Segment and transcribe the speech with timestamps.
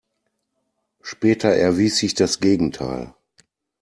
[1.03, 3.13] Später erwies sich das Gegenteil.